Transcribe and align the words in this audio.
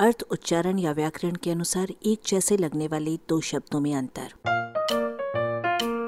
अर्थ, 0.00 0.22
उच्चारण 0.30 0.78
या 0.78 0.92
व्याकरण 0.92 1.34
के 1.34 1.50
अनुसार 1.50 1.88
एक 2.06 2.20
जैसे 2.26 2.56
लगने 2.56 2.86
वाले 2.86 3.16
दो 3.16 3.40
शब्दों 3.40 3.80
में 3.80 3.94
अंतर। 3.94 4.32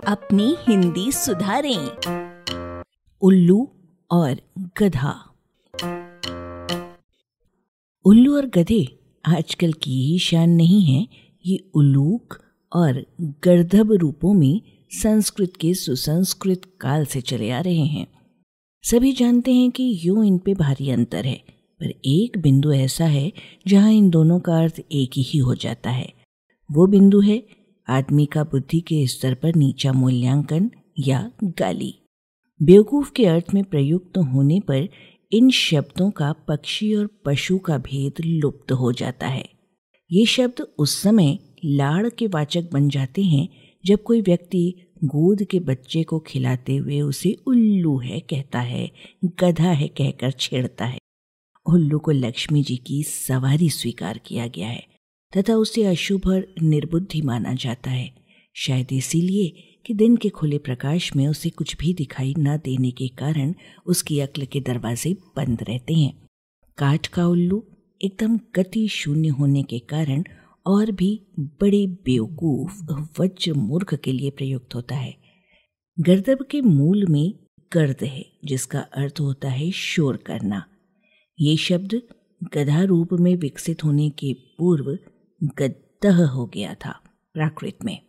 अपनी 0.09 0.57
हिंदी 0.69 1.13
सुधारें। 1.13 1.97
उल्लू 3.21 3.71
और 4.11 4.37
गधा। 4.81 5.35
उल्लू 8.05 8.37
और 8.37 8.47
गधे 8.47 8.99
आजकल 9.27 9.73
की 9.73 10.13
ही 10.13 10.19
शान 10.19 10.51
नहीं 10.51 10.83
है, 10.83 11.09
ये 11.47 11.71
उलूक 11.75 12.39
और 12.73 13.07
गर्दभ 13.21 13.93
रूपों 13.93 14.35
में 14.35 14.63
संस्कृत 14.91 15.53
के 15.61 15.75
सुसंस्कृत 15.75 16.63
काल 16.81 17.05
से 17.05 17.21
चले 17.21 17.51
आ 17.51 17.61
रहे 17.61 17.87
हैं। 17.87 18.07
सभी 18.83 19.13
जानते 19.13 19.53
हैं 19.53 19.71
कि 19.71 20.01
यूँ 20.05 20.27
इन 20.27 20.39
पे 20.39 20.55
भारी 20.55 20.91
अंतर 20.91 21.25
है। 21.27 21.62
पर 21.83 21.93
एक 22.05 22.39
बिंदु 22.39 22.73
ऐसा 22.73 23.05
है 23.05 23.31
जहाँ 23.69 23.93
इन 23.93 24.11
दोनों 24.11 24.39
का 24.41 24.59
अर्थ 24.63 24.81
एक 24.93 25.11
ही 25.19 25.39
हो 25.39 25.55
जाता 25.55 25.91
है। 25.91 26.13
वो 26.71 26.87
बिंदु 26.87 27.21
है 27.21 27.43
आदमी 27.89 28.27
का 28.27 28.45
बुद्धि 28.45 28.81
के 28.81 29.07
स्तर 29.07 29.35
पर 29.35 29.55
नीचा 29.55 29.93
मूल्यांकन 29.93 30.71
या 30.99 31.31
गाली। 31.43 31.95
बेवकूफ़ 32.61 33.11
के 33.13 33.27
अर्थ 33.27 33.55
में 33.55 33.63
प्रयुक्त 33.65 34.19
होने 34.19 34.61
पर 34.61 34.89
इन 35.33 35.51
शब्दों 35.51 36.11
का 36.11 36.33
पक्षी 36.49 36.95
और 36.95 37.09
पशु 37.25 37.59
का 37.59 37.79
भेद 37.79 38.25
लुप्त 38.25 38.73
हो 38.73 38.93
जाता 38.93 39.27
है। 39.27 39.45
ये 40.11 40.25
शब्द 40.27 40.67
उस 40.79 40.97
समय 41.03 41.39
लाड़ 41.65 42.09
के 42.09 42.27
वाचक 42.27 42.71
बन 42.73 42.89
जाते 42.89 43.23
हैं 43.23 43.49
जब 43.85 44.03
कोई 44.03 44.21
व्यक्ति 44.21 44.75
गोद 45.05 45.43
के 45.43 45.61
बच्चे 45.61 46.03
को 46.03 46.19
खिलाते 46.19 46.77
हुए 46.77 47.01
उसे 47.01 47.33
उल्लू 47.47 47.99
है 47.99 48.21
कहता 48.21 48.61
है, 48.61 48.91
गधा 49.41 49.71
है 49.71 49.89
कहकर 49.89 50.31
छेड़ता 50.31 50.85
है। 50.85 50.99
उल्लू 51.67 51.99
को 51.99 52.11
लक्ष्मी 52.11 52.63
जी 52.63 52.77
की 52.77 53.03
सवारी 53.03 53.71
स्वीकार 53.71 54.19
किया 54.19 54.47
गया 54.47 54.69
है, 54.69 54.87
तथा 55.37 55.55
उसे 55.55 55.85
अशुभ 55.85 56.27
और 56.27 56.55
निर्बुद्धि 56.63 57.23
माना 57.23 57.55
जाता 57.55 57.91
है। 57.91 58.15
शायद 58.55 58.93
इसीलिए 58.93 59.69
कि 59.87 59.95
दिन 59.95 60.17
के 60.17 60.29
खुले 60.29 60.59
प्रकाश 60.59 61.17
में 61.17 61.29
उसे 61.29 61.51
कुछ 61.51 61.77
भी 61.77 61.95
दिखाई 61.95 62.35
न 62.39 62.57
देने 62.57 62.91
के 62.91 63.09
कारण 63.09 63.55
उसकी 63.87 64.21
अक्ल 64.21 64.45
के 64.45 64.61
दरवाजे 64.61 65.15
बंद 65.37 65.63
रहते 65.63 65.95
हैं। 65.95 66.29
काठ 66.79 67.07
का 67.07 67.27
उल्लू 67.27 67.65
एकदम 68.05 68.39
गति 68.57 68.89
शून्य 68.89 69.29
होने 69.29 69.63
के 69.63 69.79
कारण 69.79 70.25
और 70.67 70.91
भी 70.91 71.27
बड़े 71.39 71.87
बेवकूफ़, 71.87 72.83
वज्र 73.21 73.55
मूर्ख 73.55 73.95
के 73.95 74.13
लिए 74.13 74.31
प्रयुक्त 74.31 74.75
होता 74.75 74.95
है। 74.95 75.17
गर्दब 76.01 76.47
के 76.51 76.61
मूल 76.61 77.07
में 77.07 77.35
गर्द 77.73 78.05
है, 78.05 78.27
जिसका 78.45 78.81
अर्थ 78.81 79.21
होता 79.21 79.51
है 79.51 79.71
शोर 79.71 80.17
करना। 80.17 80.65
ये 81.43 81.57
शब्द 81.57 82.03
गधा 82.55 82.83
रूप 82.83 83.09
में 83.13 83.37
विकसित 83.37 83.85
होने 83.85 84.11
के 84.11 84.33
पूर्व 84.33 84.99
गद्दह 85.45 86.27
हो 86.27 86.47
गया 86.47 86.75
था 86.75 87.01
प्राकृत 87.35 87.79
में। 87.85 88.03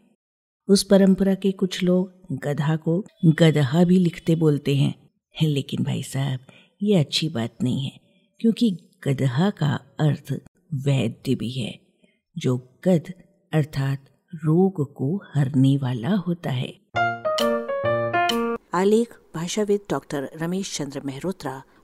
उस 0.67 0.83
परंपरा 0.83 1.35
के 1.35 1.51
कुछ 1.51 1.83
लोग 1.83 2.13
गधा 2.31 2.75
को 2.75 3.05
गदहा 3.25 3.83
भी 3.83 3.97
लिखते 3.97 4.35
बोलते 4.35 4.75
हैं। 4.75 5.09
लेकिन 5.43 5.83
भाई 5.83 6.03
साहब, 6.03 6.39
ये 6.83 6.95
अच्छी 6.95 7.29
बात 7.29 7.55
नहीं 7.63 7.85
है, 7.85 7.99
क्योंकि 8.39 8.77
गदहा 9.03 9.49
का 9.49 9.79
अर्थ 9.99 10.33
वैद्य 10.73 11.35
भी 11.35 11.51
है, 11.51 11.79
जो 12.37 12.57
गद 12.57 13.13
अर्थात 13.53 14.05
रोग 14.35 14.93
को 14.93 15.21
हरने 15.35 15.77
वाला 15.77 16.09
होता 16.09 16.51
है। 16.51 16.79
आलेख, 18.73 19.15
भाषाविद 19.35 19.81
डॉक्टर 19.89 20.29
रमेश 20.41 20.77
चंद्र 20.77 21.01
मेहरोत्रा 21.01 21.63